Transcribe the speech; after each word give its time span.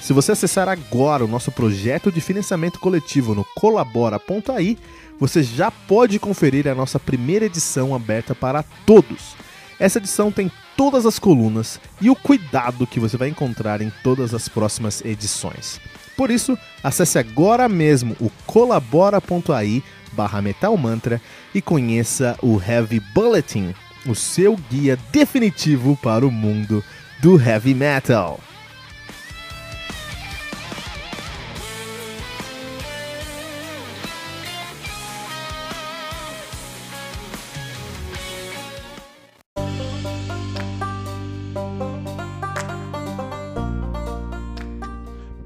Se 0.00 0.12
você 0.12 0.32
acessar 0.32 0.68
agora 0.68 1.24
o 1.24 1.28
nosso 1.28 1.50
projeto 1.50 2.12
de 2.12 2.20
financiamento 2.20 2.78
coletivo 2.78 3.34
no 3.34 3.44
colabora.ai, 3.56 4.76
você 5.18 5.42
já 5.42 5.70
pode 5.70 6.18
conferir 6.18 6.68
a 6.68 6.74
nossa 6.74 7.00
primeira 7.00 7.46
edição 7.46 7.94
aberta 7.94 8.34
para 8.34 8.62
todos. 8.84 9.34
Essa 9.78 9.98
edição 9.98 10.30
tem 10.30 10.50
todas 10.76 11.06
as 11.06 11.18
colunas 11.18 11.80
e 12.00 12.08
o 12.08 12.14
cuidado 12.14 12.86
que 12.86 13.00
você 13.00 13.16
vai 13.16 13.28
encontrar 13.28 13.80
em 13.80 13.92
todas 14.02 14.32
as 14.32 14.48
próximas 14.48 15.04
edições. 15.04 15.80
Por 16.16 16.30
isso, 16.30 16.56
acesse 16.82 17.18
agora 17.18 17.68
mesmo 17.68 18.16
o 18.20 18.30
colabora.ai 18.46 19.82
barra 20.12 20.40
metalmantra 20.40 21.20
e 21.54 21.60
conheça 21.60 22.38
o 22.42 22.60
Heavy 22.60 23.00
Bulletin, 23.00 23.74
o 24.06 24.14
seu 24.14 24.56
guia 24.70 24.98
definitivo 25.12 25.96
para 26.02 26.26
o 26.26 26.30
mundo 26.30 26.82
do 27.20 27.40
heavy 27.40 27.74
metal. 27.74 28.40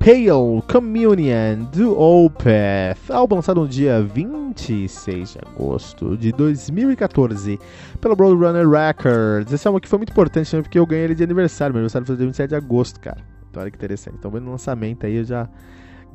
Pale 0.00 0.62
Communion 0.66 1.66
do 1.70 1.92
Opeth, 1.92 3.10
álbum 3.10 3.34
lançado 3.34 3.60
no 3.60 3.68
dia 3.68 4.00
26 4.00 5.32
de 5.32 5.38
agosto 5.46 6.16
de 6.16 6.32
2014 6.32 7.60
pela 8.00 8.14
Roadrunner 8.14 8.66
Records. 8.66 9.52
Esse 9.52 9.68
álbum 9.68 9.76
aqui 9.76 9.86
foi 9.86 9.98
muito 9.98 10.10
importante 10.10 10.56
porque 10.62 10.78
eu 10.78 10.86
ganhei 10.86 11.04
ele 11.04 11.14
de 11.14 11.22
aniversário, 11.22 11.74
meu 11.74 11.80
aniversário 11.80 12.06
foi 12.06 12.16
dia 12.16 12.24
27 12.24 12.48
de 12.48 12.54
agosto, 12.54 12.98
cara. 12.98 13.18
Então 13.50 13.60
olha 13.60 13.70
que 13.70 13.76
interessante. 13.76 14.16
Então, 14.18 14.30
vendo 14.30 14.46
o 14.46 14.50
lançamento 14.52 15.04
aí, 15.04 15.16
eu 15.16 15.24
já 15.24 15.46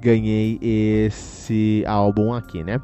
ganhei 0.01 0.57
esse 0.63 1.83
álbum 1.85 2.33
aqui, 2.33 2.63
né? 2.63 2.81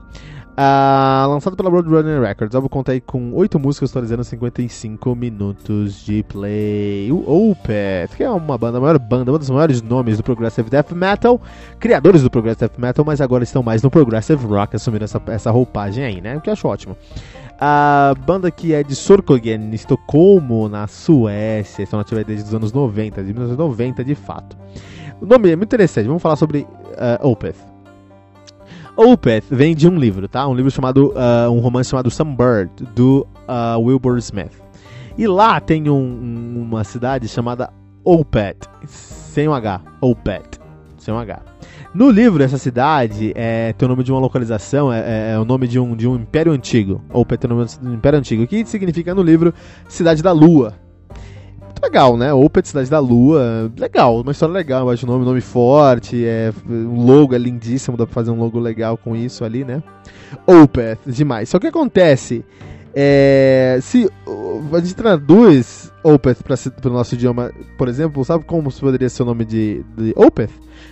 Uh, 0.51 1.30
lançado 1.30 1.56
pela 1.56 1.69
Roadrunner 1.69 2.21
Records, 2.21 2.53
o 2.53 2.57
álbum 2.57 2.68
conta 2.68 2.92
aí 2.92 3.00
com 3.00 3.33
8 3.33 3.57
músicas 3.57 3.89
atualizando 3.89 4.24
55 4.24 5.15
minutos 5.15 6.03
de 6.03 6.24
play. 6.24 7.09
O 7.12 7.51
Opeth, 7.51 8.09
que 8.18 8.24
é 8.24 8.30
uma 8.30 8.57
banda, 8.57 8.77
a 8.77 8.81
maior 8.81 9.00
banda, 9.00 9.31
um 9.31 9.38
dos 9.38 9.50
maiores 9.50 9.81
nomes 9.81 10.18
do 10.18 10.24
Progressive 10.24 10.69
Death 10.69 10.92
Metal, 10.92 11.39
criadores 11.80 12.21
do 12.21 12.30
Progressive 12.30 12.71
Metal, 12.77 13.06
mas 13.06 13.21
agora 13.21 13.44
estão 13.44 13.63
mais 13.63 13.81
no 13.81 13.89
Progressive 13.89 14.45
Rock, 14.45 14.75
assumindo 14.75 15.06
essa, 15.06 15.21
essa 15.27 15.51
roupagem 15.51 16.03
aí, 16.03 16.21
né? 16.21 16.36
O 16.36 16.42
que 16.42 16.50
eu 16.50 16.54
acho 16.54 16.68
ótimo. 16.68 16.97
A 17.57 18.13
banda 18.25 18.51
que 18.51 18.74
é 18.74 18.83
de 18.83 18.95
Sorkogen, 18.95 19.69
Estocolmo, 19.74 20.68
na 20.68 20.86
Suécia, 20.88 21.83
estão 21.83 22.00
nativa 22.00 22.24
desde 22.24 22.45
os 22.45 22.54
anos 22.54 22.74
90, 22.74 23.24
de 23.24 23.30
1990 23.30 24.04
de 24.04 24.15
fato. 24.15 24.57
O 25.21 25.25
nome 25.25 25.51
é 25.51 25.56
muito 25.56 25.69
interessante, 25.69 26.07
vamos 26.07 26.21
falar 26.21 26.36
sobre 26.36 26.59
uh, 26.59 27.27
Opeth. 27.27 27.70
Opeth 29.01 29.45
vem 29.50 29.75
de 29.75 29.88
um 29.88 29.98
livro, 29.98 30.27
tá? 30.27 30.48
Um 30.48 30.53
livro 30.53 30.69
chamado, 30.69 31.12
uh, 31.12 31.50
um 31.50 31.59
romance 31.59 31.89
chamado 31.89 32.12
Some 32.12 32.36
Bird, 32.36 32.69
do 32.94 33.25
uh, 33.48 33.80
Wilbur 33.80 34.19
Smith. 34.19 34.51
E 35.18 35.25
lá 35.25 35.59
tem 35.59 35.89
um, 35.89 36.62
uma 36.62 36.83
cidade 36.83 37.27
chamada 37.27 37.74
Opeth, 38.03 38.59
sem 38.86 39.48
um 39.48 39.53
H, 39.56 39.81
Opeth, 40.00 40.59
sem 41.00 41.12
um 41.12 41.18
H. 41.18 41.42
No 41.95 42.12
livro, 42.12 42.44
essa 42.44 42.59
cidade 42.59 43.33
é, 43.36 43.74
tem 43.74 43.88
o 43.88 43.89
nome 43.89 44.03
de 44.03 44.12
uma 44.12 44.19
localização, 44.19 44.94
é, 44.94 45.00
é, 45.00 45.31
é 45.31 45.39
o 45.39 45.45
nome 45.45 45.68
de 45.68 45.80
um, 45.80 45.95
de 45.95 46.07
um 46.07 46.15
império 46.15 46.51
antigo. 46.51 47.01
Opeth 47.12 47.39
o 47.45 47.47
nome 47.47 47.65
de 47.65 47.88
um 47.88 47.94
império 47.95 48.19
antigo, 48.19 48.45
que 48.45 48.63
significa 48.65 49.15
no 49.15 49.24
livro 49.24 49.51
Cidade 49.89 50.21
da 50.21 50.31
Lua, 50.31 50.75
legal, 51.81 52.18
né? 52.18 52.33
Opeth, 52.33 52.66
Cidade 52.66 52.89
da 52.89 53.00
Lua, 53.00 53.72
legal, 53.78 54.22
uma 54.22 54.31
história 54.31 54.54
legal, 54.54 54.88
eu 54.88 54.89
acho 54.94 55.06
o 55.06 55.10
nome, 55.10 55.25
nome 55.25 55.42
forte, 55.42 56.25
é, 56.25 56.54
o 56.68 57.01
logo 57.01 57.33
é 57.36 57.38
lindíssimo, 57.38 57.98
dá 57.98 58.06
pra 58.06 58.13
fazer 58.13 58.31
um 58.31 58.39
logo 58.39 58.60
legal 58.60 58.98
com 58.98 59.16
isso 59.16 59.44
ali, 59.44 59.63
né? 59.63 59.81
Opeth, 60.45 61.00
demais. 61.06 61.50
Só 61.50 61.60
que 61.60 61.68
acontece, 61.68 62.45
é, 62.94 63.80
se 63.81 64.10
a 64.74 64.80
gente 64.80 64.95
traduz 64.95 65.92
Opeth 66.04 66.38
para 66.44 66.89
o 66.89 66.94
nosso 66.94 67.16
idioma, 67.16 67.51
por 67.78 67.88
exemplo, 67.88 68.24
sabe 68.25 68.44
como 68.44 68.72
poderia 68.72 69.10
ser 69.10 69.24
o 69.24 69.25
nome 69.25 69.45
de, 69.45 69.83
de 69.98 70.13
Opeth? 70.16 70.51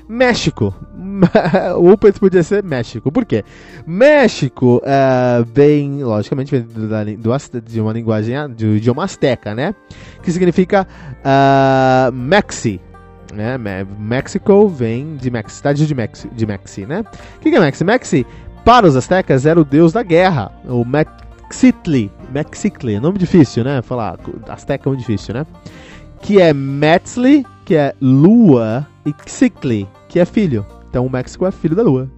México. 0.10 0.74
o 1.78 1.92
Opeth 1.92 2.20
podia 2.20 2.42
ser 2.42 2.64
México. 2.64 3.12
Por 3.12 3.24
quê? 3.26 3.46
México 3.86 4.78
uh, 4.78 5.46
vem, 5.54 6.04
logicamente, 6.04 6.50
vem 6.50 6.64
do, 6.64 7.30
de 7.62 7.80
uma 7.80 7.94
linguagem 7.94 8.36
do 8.50 8.76
idioma 8.78 9.04
azteca, 9.04 9.54
né? 9.54 9.76
Que 10.24 10.32
significa 10.32 10.88
uh, 11.20 12.12
Mexi. 12.12 12.82
Né? 13.32 13.56
México 14.00 14.68
vem 14.68 15.16
de 15.16 15.30
Mex, 15.30 15.54
cidade 15.54 15.86
de 15.86 15.94
Mexi, 15.94 16.28
de 16.30 16.48
Mexi, 16.48 16.88
né? 16.88 17.02
O 17.38 17.40
que, 17.40 17.52
que 17.52 17.56
é 17.56 17.60
Mexi? 17.60 17.84
Mexi, 17.84 18.26
para 18.66 18.88
os 18.88 18.96
aztecas, 18.96 19.46
era 19.46 19.62
o 19.62 19.64
deus 19.64 19.94
da 19.94 20.02
guerra. 20.02 20.52
O 20.66 20.84
Mexitli. 20.84 22.12
Mexitli, 22.34 23.00
nome 23.00 23.20
difícil, 23.20 23.64
né? 23.64 23.84
Falar, 23.84 24.18
azteca 24.48 24.88
é 24.88 24.90
muito 24.90 25.02
difícil, 25.02 25.36
né? 25.36 25.46
Que 26.22 26.42
é 26.42 26.52
Metzli, 26.52 27.46
que 27.64 27.76
é 27.76 27.94
lua, 28.02 28.88
e 29.06 29.14
Xicli, 29.30 29.88
que 30.10 30.20
é 30.20 30.26
filho. 30.26 30.66
Então 30.90 31.06
o 31.06 31.10
México 31.10 31.46
é 31.46 31.52
filho 31.52 31.76
da 31.76 31.84
lua. 31.84 32.10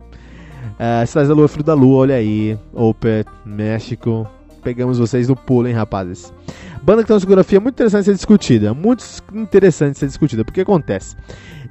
Uh, 0.80 1.06
Cidade 1.06 1.28
da 1.28 1.36
Lua, 1.36 1.48
filho 1.48 1.64
da 1.64 1.76
lua, 1.76 1.98
olha 2.00 2.16
aí. 2.16 2.58
Opet, 2.74 3.30
México. 3.46 4.28
Pegamos 4.62 4.98
vocês 4.98 5.28
no 5.28 5.36
pulo, 5.36 5.68
hein, 5.68 5.74
rapazes. 5.74 6.32
Banda 6.84 7.04
que 7.04 7.08
tem 7.08 7.14
uma 7.14 7.20
discografia 7.20 7.60
muito 7.60 7.76
interessante 7.76 8.06
ser 8.06 8.16
discutida. 8.16 8.74
Muito 8.74 9.04
interessante 9.34 10.00
ser 10.00 10.08
discutida. 10.08 10.44
Porque 10.44 10.62
acontece? 10.62 11.16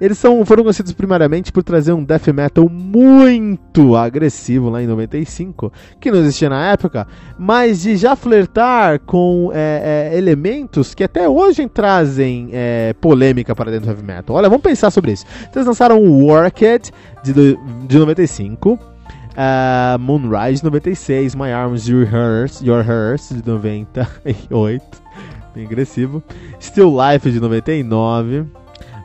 Eles 0.00 0.16
são, 0.16 0.44
foram 0.46 0.62
conhecidos 0.62 0.92
primariamente 0.92 1.52
por 1.52 1.62
trazer 1.62 1.92
um 1.92 2.02
death 2.02 2.28
metal 2.28 2.68
muito 2.70 3.96
agressivo 3.96 4.70
lá 4.70 4.82
em 4.82 4.86
95, 4.86 5.70
que 6.00 6.10
não 6.10 6.20
existia 6.20 6.48
na 6.48 6.70
época, 6.70 7.06
mas 7.38 7.82
de 7.82 7.96
já 7.96 8.16
flertar 8.16 9.00
com 9.00 9.50
é, 9.52 10.10
é, 10.14 10.16
elementos 10.16 10.94
que 10.94 11.04
até 11.04 11.28
hoje 11.28 11.68
trazem 11.68 12.48
é, 12.50 12.94
polêmica 12.98 13.54
para 13.54 13.70
dentro 13.70 13.86
do 13.86 13.90
heavy 13.90 14.02
metal. 14.02 14.36
Olha, 14.36 14.48
vamos 14.48 14.62
pensar 14.62 14.90
sobre 14.90 15.12
isso. 15.12 15.26
Então, 15.42 15.60
eles 15.60 15.66
lançaram 15.66 16.02
o 16.02 16.24
Worked 16.24 16.90
de, 17.22 17.58
de 17.86 17.98
95. 17.98 18.89
Uh, 19.30 19.96
Moonrise 19.98 20.62
96, 20.62 21.34
My 21.34 21.52
Arms, 21.52 21.88
Your 21.88 22.04
Hers, 22.04 22.60
Your 22.60 22.82
Hers 22.82 23.30
de 23.30 23.42
98, 23.42 24.82
bem 25.54 25.66
agressivo. 25.66 26.22
Still 26.60 26.94
Life 26.94 27.30
de 27.30 27.40
99, 27.40 28.46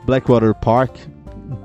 Blackwater 0.04 0.54
Park, 0.54 0.98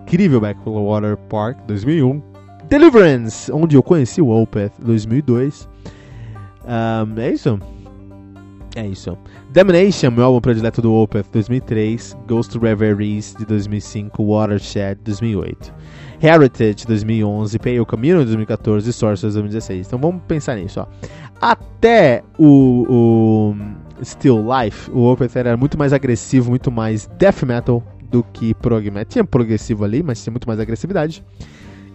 incrível 0.03 0.39
Blackwater 0.39 1.17
Park 1.17 1.57
2001, 1.67 2.21
Deliverance, 2.69 3.51
onde 3.51 3.75
eu 3.75 3.83
conheci 3.83 4.21
o 4.21 4.29
Opeth 4.29 4.71
2002. 4.79 5.67
Um, 6.63 7.19
é 7.19 7.31
isso? 7.31 7.59
É 8.75 8.87
isso. 8.87 9.17
Damnation, 9.51 10.11
meu 10.11 10.25
álbum 10.25 10.39
predileto 10.39 10.81
do 10.81 10.93
Opeth 10.93 11.25
2003, 11.31 12.15
Ghost 12.25 12.57
Reveries 12.57 13.35
de 13.37 13.45
2005, 13.45 14.23
Watershed 14.23 14.99
2008. 15.03 15.73
Heritage 16.21 16.85
2011, 16.85 17.59
Pale 17.59 17.85
Community 17.85 18.25
2014 18.25 18.89
e 18.89 18.93
Sorcerers 18.93 19.33
2016. 19.33 19.87
Então 19.87 19.99
vamos 19.99 20.21
pensar 20.27 20.55
nisso. 20.55 20.79
Ó. 20.79 20.85
Até 21.41 22.23
o, 22.37 22.85
o 22.87 24.05
Still 24.05 24.45
Life, 24.45 24.89
o 24.91 25.11
Opeth 25.11 25.35
era 25.35 25.57
muito 25.57 25.77
mais 25.77 25.91
agressivo, 25.91 26.51
muito 26.51 26.71
mais 26.71 27.07
death 27.17 27.43
metal 27.43 27.83
do 28.09 28.23
que 28.23 28.53
prog 28.53 28.89
metal. 28.89 29.05
Tinha 29.05 29.23
progressivo 29.25 29.83
ali, 29.83 30.01
mas 30.03 30.23
tinha 30.23 30.31
muito 30.31 30.47
mais 30.47 30.59
agressividade. 30.59 31.25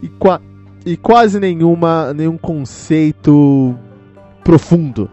E, 0.02 0.09
qua 0.09 0.42
e 0.85 0.97
quase 0.97 1.40
nenhuma, 1.40 2.12
nenhum 2.12 2.37
conceito 2.37 3.75
profundo. 4.45 5.09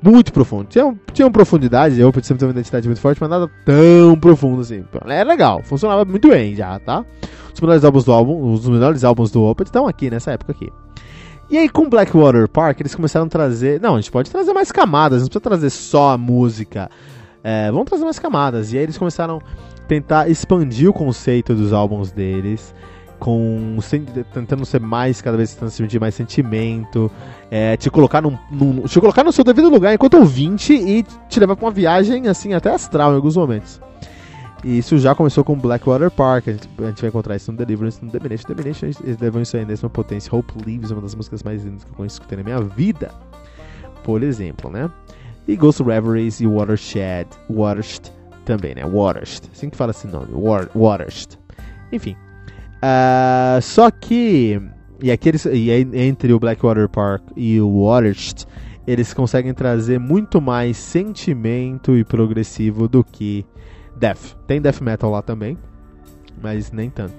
Muito 0.00 0.32
profundo. 0.32 0.64
Tinha, 0.68 0.94
tinha 1.12 1.26
uma 1.26 1.32
profundidade, 1.32 2.00
eu 2.00 2.12
sempre 2.22 2.44
uma 2.44 2.52
identidade 2.52 2.86
muito 2.86 3.00
forte, 3.00 3.20
mas 3.20 3.28
nada 3.28 3.50
tão 3.64 4.18
profundo 4.18 4.60
assim. 4.60 4.84
É 5.06 5.24
legal, 5.24 5.62
funcionava 5.62 6.04
muito 6.04 6.28
bem 6.28 6.54
já, 6.54 6.78
tá? 6.78 7.04
Os 7.52 7.60
melhores 7.60 7.84
álbuns 7.84 8.04
do 8.04 8.12
álbum, 8.12 8.52
os 8.52 8.68
melhores 8.68 9.02
álbuns 9.02 9.30
do 9.32 9.42
Opeth 9.42 9.64
estão 9.64 9.88
aqui 9.88 10.08
nessa 10.08 10.32
época 10.32 10.52
aqui. 10.52 10.70
E 11.50 11.58
aí 11.58 11.68
com 11.68 11.88
Blackwater 11.88 12.46
Park 12.48 12.78
eles 12.80 12.94
começaram 12.94 13.26
a 13.26 13.28
trazer, 13.28 13.80
não, 13.80 13.94
a 13.94 14.00
gente 14.00 14.12
pode 14.12 14.30
trazer 14.30 14.52
mais 14.52 14.70
camadas, 14.70 15.22
não 15.22 15.28
precisa 15.28 15.40
trazer 15.40 15.70
só 15.70 16.10
a 16.10 16.18
música. 16.18 16.88
É, 17.42 17.70
vamos 17.70 17.86
trazer 17.86 18.04
mais 18.04 18.18
camadas. 18.18 18.72
E 18.72 18.76
aí 18.76 18.84
eles 18.84 18.98
começaram 18.98 19.38
a 19.38 19.86
tentar 19.88 20.28
expandir 20.28 20.88
o 20.88 20.92
conceito 20.92 21.54
dos 21.54 21.72
álbuns 21.72 22.12
deles 22.12 22.74
com 23.18 23.78
tentando 24.32 24.64
ser 24.64 24.80
mais 24.80 25.20
cada 25.20 25.36
vez 25.36 25.54
transmitir 25.54 26.00
mais 26.00 26.14
sentimento, 26.14 27.10
é, 27.50 27.76
te 27.76 27.90
colocar 27.90 28.22
num, 28.22 28.38
num, 28.50 28.82
te 28.82 29.00
colocar 29.00 29.24
no 29.24 29.32
seu 29.32 29.44
devido 29.44 29.68
lugar 29.68 29.92
enquanto 29.92 30.14
ouvinte 30.14 30.72
e 30.72 31.02
te 31.28 31.40
levar 31.40 31.56
para 31.56 31.66
uma 31.66 31.72
viagem 31.72 32.28
assim 32.28 32.54
até 32.54 32.70
astral 32.70 33.12
em 33.12 33.16
alguns 33.16 33.36
momentos. 33.36 33.80
E 34.64 34.78
isso 34.78 34.98
já 34.98 35.14
começou 35.14 35.44
com 35.44 35.56
Blackwater 35.56 36.10
Park, 36.10 36.48
a 36.48 36.52
gente, 36.52 36.68
a 36.78 36.86
gente 36.86 37.00
vai 37.00 37.08
encontrar 37.08 37.36
isso 37.36 37.52
no 37.52 37.58
Deliverance, 37.58 38.04
no 38.04 38.10
Domination. 38.10 38.48
Domination, 38.48 38.86
eles 38.86 39.18
levam 39.20 39.40
isso 39.40 39.56
aí 39.56 39.64
nessa 39.64 39.88
potência. 39.88 40.34
Hope 40.34 40.52
Leaves, 40.66 40.90
uma 40.90 41.00
das 41.00 41.14
músicas 41.14 41.44
mais 41.44 41.64
lindas 41.64 41.84
que 41.84 41.90
eu 41.96 42.04
escutei 42.04 42.38
na 42.38 42.44
minha 42.44 42.60
vida, 42.60 43.12
por 44.02 44.22
exemplo, 44.22 44.68
né? 44.68 44.90
E 45.46 45.56
Ghost 45.56 45.82
Reveries 45.82 46.40
e 46.40 46.46
Watershed, 46.46 47.28
Watershed 47.48 48.12
também, 48.44 48.74
né? 48.74 48.84
Watershed, 48.84 49.48
assim 49.52 49.70
que 49.70 49.76
fala 49.76 49.92
esse 49.92 50.08
nome, 50.08 50.28
Watershed. 50.74 51.38
Enfim, 51.92 52.16
Uh, 52.78 53.60
só 53.60 53.90
que. 53.90 54.60
E, 55.00 55.10
aqui 55.12 55.28
eles, 55.28 55.46
e 55.46 55.70
entre 55.70 56.32
o 56.32 56.40
Blackwater 56.40 56.88
Park 56.88 57.22
e 57.36 57.60
o 57.60 57.84
Watershed, 57.84 58.46
eles 58.86 59.14
conseguem 59.14 59.54
trazer 59.54 60.00
muito 60.00 60.40
mais 60.40 60.76
sentimento 60.76 61.96
e 61.96 62.04
progressivo 62.04 62.88
do 62.88 63.04
que 63.04 63.46
Death. 63.96 64.36
Tem 64.46 64.60
Death 64.60 64.80
Metal 64.80 65.10
lá 65.10 65.22
também, 65.22 65.56
mas 66.42 66.72
nem 66.72 66.90
tanto. 66.90 67.14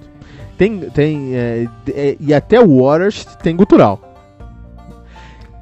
Tem. 0.58 0.78
tem 0.90 1.34
é, 1.34 1.68
é, 1.88 2.16
e 2.20 2.34
até 2.34 2.60
o 2.60 2.82
Watershed 2.82 3.38
tem 3.38 3.56
gutural. 3.56 4.00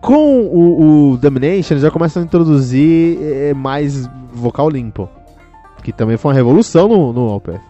Com 0.01 0.43
o, 0.47 1.13
o 1.13 1.17
Domination, 1.17 1.75
eles 1.75 1.83
já 1.83 1.91
começam 1.91 2.23
a 2.23 2.25
introduzir 2.25 3.19
é, 3.21 3.55
mais 3.55 4.09
vocal 4.33 4.71
limpo. 4.71 5.09
Que 5.83 5.93
também 5.93 6.17
foi 6.17 6.31
uma 6.31 6.35
revolução 6.35 6.89
no, 6.89 7.13
no 7.13 7.35
Opeth. 7.35 7.61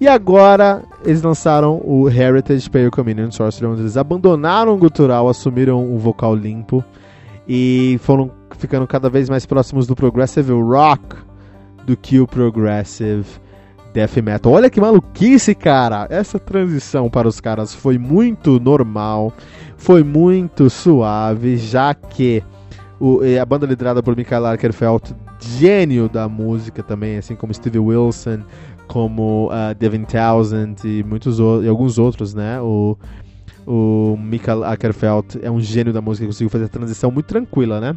E 0.00 0.08
agora 0.08 0.82
eles 1.04 1.22
lançaram 1.22 1.80
o 1.84 2.08
Heritage 2.08 2.68
Pale 2.68 2.90
Communion 2.90 3.30
Sorcery, 3.30 3.66
onde 3.66 3.82
eles 3.82 3.96
abandonaram 3.96 4.74
o 4.74 4.76
gutural, 4.76 5.28
assumiram 5.28 5.94
o 5.94 5.98
vocal 5.98 6.34
limpo 6.34 6.84
e 7.48 7.98
foram 8.02 8.30
ficando 8.58 8.86
cada 8.86 9.08
vez 9.08 9.28
mais 9.28 9.46
próximos 9.46 9.86
do 9.86 9.94
Progressive 9.94 10.52
Rock 10.52 11.16
do 11.86 11.96
que 11.96 12.18
o 12.18 12.26
Progressive 12.26 13.26
death 13.92 14.16
metal. 14.16 14.52
Olha 14.52 14.68
que 14.68 14.80
maluquice, 14.80 15.54
cara! 15.54 16.06
Essa 16.10 16.38
transição 16.38 17.08
para 17.08 17.28
os 17.28 17.40
caras 17.40 17.72
foi 17.72 17.96
muito 17.96 18.58
normal, 18.58 19.32
foi 19.76 20.02
muito 20.02 20.68
suave, 20.68 21.56
já 21.56 21.94
que 21.94 22.42
o, 22.98 23.20
a 23.40 23.44
banda 23.44 23.66
liderada 23.66 24.02
por 24.02 24.16
Michael 24.16 24.46
Arkerfeld, 24.46 25.14
gênio 25.58 26.08
da 26.08 26.28
música 26.28 26.82
também, 26.82 27.16
assim 27.18 27.34
como 27.34 27.52
Steve 27.52 27.78
Wilson, 27.78 28.40
como 28.86 29.48
uh, 29.48 29.74
Devin 29.78 30.04
Townsend 30.04 30.80
e 30.84 31.02
muitos 31.02 31.38
e 31.38 31.68
alguns 31.68 31.98
outros, 31.98 32.34
né? 32.34 32.60
O, 32.60 32.96
o 33.66 34.16
Michael 34.18 34.64
Ackerfeld 34.64 35.38
é 35.42 35.50
um 35.50 35.60
gênio 35.60 35.92
da 35.92 36.00
música, 36.00 36.26
conseguiu 36.26 36.50
fazer 36.50 36.64
a 36.64 36.68
transição 36.68 37.10
muito 37.10 37.26
tranquila, 37.26 37.80
né? 37.80 37.96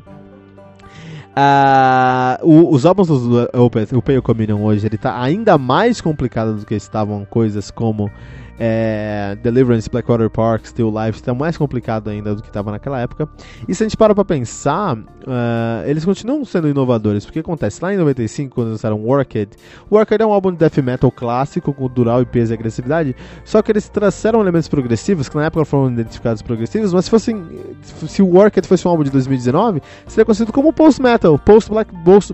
Uh, 1.38 2.74
os 2.74 2.84
álbuns 2.84 3.08
do 3.08 3.48
Opeth, 3.54 3.96
o 3.96 4.22
Communion 4.24 4.64
hoje, 4.64 4.88
ele 4.88 4.98
tá 4.98 5.22
ainda 5.22 5.56
mais 5.56 6.02
complicado 6.02 6.56
do 6.56 6.66
que 6.66 6.74
estavam 6.74 7.26
coisas 7.26 7.70
como 7.70 8.10
é, 8.60 9.38
Deliverance, 9.42 9.90
Blackwater 9.90 10.30
Park, 10.30 10.66
Still 10.66 10.90
Life, 10.90 11.20
está 11.20 11.34
mais 11.34 11.58
complicado 11.58 12.10
ainda 12.10 12.36
do 12.36 12.42
que 12.42 12.48
estava 12.48 12.72
naquela 12.72 13.00
época. 13.00 13.30
E 13.68 13.76
se 13.76 13.84
a 13.84 13.86
gente 13.86 13.98
para 13.98 14.16
pra 14.16 14.26
pensar, 14.26 14.98
uh, 14.98 15.86
eles 15.86 16.04
continuam 16.04 16.44
sendo 16.44 16.68
inovadores, 16.68 17.26
porque 17.26 17.40
acontece 17.40 17.84
lá 17.84 17.94
em 17.94 17.98
95, 17.98 18.56
quando 18.56 18.70
lançaram 18.70 19.00
Worked, 19.00 19.52
Worked 19.92 20.22
é 20.22 20.26
um 20.26 20.32
álbum 20.32 20.52
de 20.52 20.58
death 20.58 20.78
metal 20.78 21.12
clássico, 21.12 21.74
cultural 21.74 22.22
e 22.22 22.26
peso 22.26 22.54
e 22.54 22.56
agressividade, 22.56 23.16
só 23.46 23.62
que 23.62 23.72
eles 23.72 23.88
trouxeram 23.90 24.42
elementos 24.42 24.68
progressivos, 24.68 25.30
que 25.30 25.36
na 25.36 25.46
época 25.46 25.66
foram 25.66 25.92
identificados 25.92 26.42
progressivos, 26.42 26.94
mas 26.94 27.06
se 27.06 27.12
fossem, 27.12 27.46
se 27.82 28.22
o 28.22 28.28
Worked 28.28 28.68
fosse 28.68 28.88
um 28.88 28.92
álbum 28.92 29.04
de 29.04 29.12
2019, 29.12 29.82
seria 30.08 30.26
conhecido 30.26 30.52
como 30.52 30.74
post-metal, 30.74 31.38
post-black, 31.38 31.92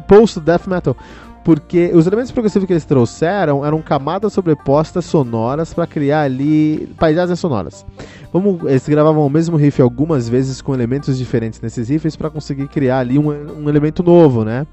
post-death 0.08 0.68
metal, 0.68 0.96
porque 1.44 1.92
os 1.94 2.08
elementos 2.08 2.32
progressivos 2.32 2.66
que 2.66 2.74
eles 2.74 2.86
trouxeram 2.86 3.66
eram 3.66 3.82
camadas 3.82 4.34
sobrepostas 4.34 5.06
sonoras 5.06 5.74
para 5.74 5.86
criar 5.86 6.22
ali 6.22 6.88
paisagens 6.98 7.40
sonoras. 7.40 7.86
Vamos, 8.32 8.64
eles 8.64 8.88
gravavam 8.88 9.26
o 9.26 9.30
mesmo 9.30 9.58
riff 9.58 9.82
algumas 9.82 10.30
vezes 10.30 10.62
com 10.62 10.74
elementos 10.74 11.18
diferentes 11.18 11.60
nesses 11.62 11.90
riffs 11.90 12.16
para 12.16 12.30
conseguir 12.30 12.68
criar 12.68 13.00
ali 13.00 13.20
um, 13.20 13.30
um 13.30 13.70
elemento 13.70 14.02
novo, 14.02 14.46
né? 14.46 14.66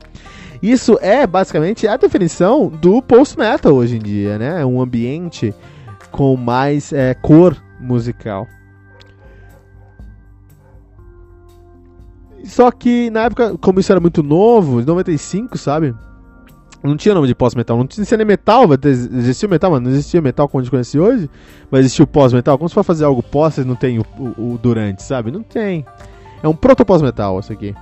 Isso 0.63 0.99
é 1.01 1.27
basicamente 1.27 1.89
a 1.89 1.97
definição 1.97 2.69
do 2.69 3.03
post-metal 3.03 3.75
hoje 3.75 3.97
em 3.97 4.01
dia, 4.01 4.39
né? 4.39 4.65
Um 4.65 4.81
ambiente 4.81 5.55
com 6.11 6.37
mais 6.37 6.93
é, 6.93 7.15
cor 7.15 7.57
musical. 7.81 8.47
Só 12.45 12.71
que 12.71 13.11
na 13.11 13.25
época, 13.25 13.57
como 13.59 13.81
isso 13.81 13.93
era 13.93 14.01
muito 14.01 14.23
novo, 14.23 14.81
em 14.81 14.85
95, 14.85 15.59
sabe? 15.59 15.95
Não 16.83 16.97
tinha 16.97 17.15
nome 17.15 17.27
de 17.27 17.35
pós-metal, 17.35 17.77
não 17.77 17.87
tinha 17.87 18.17
nem 18.17 18.27
metal, 18.27 18.67
existia 18.85 19.49
metal, 19.49 19.71
mas 19.71 19.83
não 19.83 19.91
existia 19.91 20.21
metal 20.23 20.49
como 20.49 20.61
a 20.61 20.65
gente 20.65 20.71
conhece 20.71 20.99
hoje, 20.99 21.29
mas 21.71 21.81
existia 21.81 22.05
o 22.05 22.09
pós-metal. 22.09 22.57
Como 22.57 22.69
se 22.69 22.75
for 22.75 22.83
fazer 22.83 23.05
algo 23.05 23.23
pós, 23.23 23.59
não 23.59 23.75
tem 23.75 23.99
o, 23.99 24.05
o, 24.19 24.55
o, 24.55 24.59
durante, 24.59 25.03
sabe? 25.03 25.31
Não 25.31 25.43
tem. 25.43 25.85
É 26.43 26.49
um 26.49 26.55
proto-pós-metal 26.55 27.39
isso 27.39 27.53
aqui. 27.53 27.75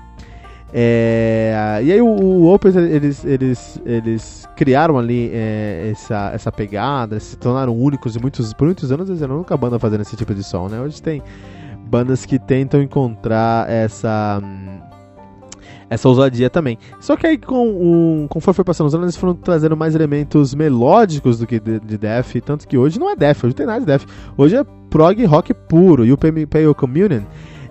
É, 0.72 1.80
e 1.82 1.92
aí 1.92 2.02
o, 2.02 2.06
o 2.06 2.52
Opus, 2.52 2.76
eles, 2.76 3.24
eles, 3.24 3.80
eles 3.86 4.48
criaram 4.54 4.98
ali 4.98 5.30
é, 5.32 5.90
essa, 5.92 6.30
essa 6.34 6.52
pegada, 6.52 7.18
se 7.20 7.36
tornaram 7.36 7.74
únicos 7.74 8.16
e 8.16 8.20
muitos, 8.20 8.52
por 8.52 8.66
muitos 8.66 8.92
anos 8.92 9.08
eles 9.08 9.22
eram 9.22 9.36
a 9.36 9.38
única 9.38 9.56
banda 9.56 9.78
fazendo 9.78 10.02
esse 10.02 10.16
tipo 10.16 10.34
de 10.34 10.44
som, 10.44 10.68
né? 10.68 10.78
Hoje 10.80 11.00
tem 11.00 11.22
bandas 11.86 12.26
que 12.26 12.38
tentam 12.38 12.82
encontrar 12.82 13.70
essa 13.70 14.42
essa 15.90 16.08
ousadia 16.08 16.50
também. 16.50 16.78
Só 17.00 17.16
que 17.16 17.26
aí, 17.26 17.38
com 17.38 18.24
o, 18.24 18.28
conforme 18.28 18.56
foi 18.56 18.64
passando 18.64 18.86
os 18.86 18.94
anos, 18.94 19.06
eles 19.06 19.16
foram 19.16 19.34
trazendo 19.34 19.76
mais 19.76 19.94
elementos 19.94 20.54
melódicos 20.54 21.38
do 21.38 21.46
que 21.46 21.58
de, 21.58 21.80
de 21.80 21.98
death, 21.98 22.36
tanto 22.44 22.66
que 22.66 22.76
hoje 22.76 22.98
não 22.98 23.10
é 23.10 23.16
death, 23.16 23.38
hoje 23.38 23.46
não 23.46 23.52
tem 23.52 23.66
nada 23.66 23.80
de 23.80 23.86
death. 23.86 24.04
Hoje 24.36 24.56
é 24.56 24.64
prog 24.90 25.24
rock 25.24 25.54
puro, 25.54 26.04
e 26.04 26.12
o 26.12 26.18
Pale 26.18 26.74
Communion 26.76 27.22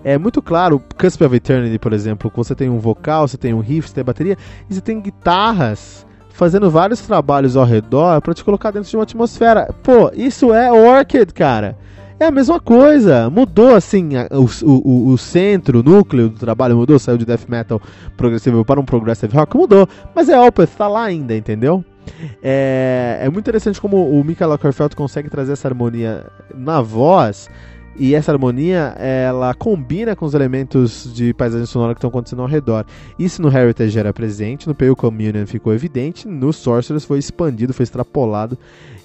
é 0.03 0.17
muito 0.17 0.41
claro, 0.41 0.81
Cusp 0.97 1.21
of 1.23 1.35
Eternity, 1.35 1.77
por 1.77 1.91
exemplo, 1.91 2.31
você 2.33 2.55
tem 2.55 2.69
um 2.69 2.79
vocal, 2.79 3.27
você 3.27 3.37
tem 3.37 3.53
um 3.53 3.59
riff, 3.59 3.89
você 3.89 3.95
tem 3.95 4.03
bateria, 4.03 4.37
e 4.69 4.73
você 4.73 4.79
tem 4.79 5.01
guitarras 5.01 6.05
fazendo 6.29 6.69
vários 6.69 7.01
trabalhos 7.01 7.57
ao 7.57 7.65
redor 7.65 8.21
para 8.21 8.33
te 8.33 8.43
colocar 8.43 8.71
dentro 8.71 8.89
de 8.89 8.95
uma 8.95 9.03
atmosfera. 9.03 9.73
Pô, 9.83 10.11
isso 10.13 10.53
é 10.53 10.71
Orchid, 10.71 11.33
cara. 11.33 11.77
É 12.19 12.25
a 12.25 12.31
mesma 12.31 12.59
coisa. 12.59 13.29
Mudou, 13.29 13.75
assim, 13.75 14.09
o, 14.31 14.47
o, 14.65 15.09
o 15.09 15.17
centro, 15.17 15.79
o 15.79 15.83
núcleo 15.83 16.29
do 16.29 16.39
trabalho 16.39 16.75
mudou. 16.75 16.97
Saiu 16.97 17.17
de 17.17 17.25
death 17.25 17.47
metal 17.47 17.81
progressivo 18.15 18.65
para 18.65 18.79
um 18.79 18.85
progressive 18.85 19.35
rock. 19.35 19.55
Mudou. 19.55 19.87
Mas 20.15 20.27
é 20.27 20.39
Opeth, 20.39 20.67
tá 20.77 20.87
lá 20.87 21.03
ainda, 21.03 21.35
entendeu? 21.35 21.85
É, 22.41 23.19
é 23.21 23.29
muito 23.29 23.45
interessante 23.45 23.79
como 23.79 24.09
o 24.09 24.23
Michael 24.23 24.53
Ockerfeld 24.53 24.95
consegue 24.95 25.29
trazer 25.29 25.53
essa 25.53 25.67
harmonia 25.67 26.25
na 26.55 26.81
voz 26.81 27.49
e 27.97 28.13
essa 28.13 28.31
harmonia 28.31 28.95
ela 28.97 29.53
combina 29.53 30.15
com 30.15 30.25
os 30.25 30.33
elementos 30.33 31.11
de 31.13 31.33
paisagem 31.33 31.65
sonora 31.65 31.93
que 31.93 31.97
estão 31.97 32.09
acontecendo 32.09 32.41
ao 32.41 32.47
redor. 32.47 32.85
Isso 33.17 33.41
no 33.41 33.55
Heritage 33.55 33.97
era 33.97 34.13
presente, 34.13 34.67
no 34.67 34.75
Pale 34.75 34.95
Communion 34.95 35.45
ficou 35.45 35.73
evidente, 35.73 36.27
no 36.27 36.53
Sorcerers 36.53 37.05
foi 37.05 37.19
expandido, 37.19 37.73
foi 37.73 37.83
extrapolado. 37.83 38.57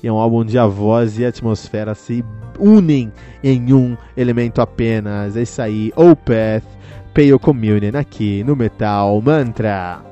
E 0.02 0.08
é 0.08 0.12
um 0.12 0.16
álbum 0.16 0.38
onde 0.38 0.58
a 0.58 0.66
voz 0.66 1.18
e 1.18 1.24
a 1.24 1.28
atmosfera 1.28 1.94
se 1.94 2.24
unem 2.58 3.12
em 3.42 3.72
um 3.72 3.96
elemento 4.16 4.60
apenas. 4.60 5.36
É 5.36 5.42
isso 5.42 5.62
aí, 5.62 5.92
Opeth, 5.96 6.64
Pale 7.14 7.38
Communion 7.38 7.98
aqui 7.98 8.44
no 8.44 8.54
Metal 8.54 9.20
Mantra. 9.22 10.11